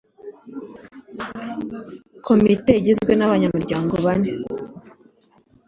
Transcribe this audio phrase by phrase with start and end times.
[2.25, 4.31] komite igizwe n’ abanyamuryango bane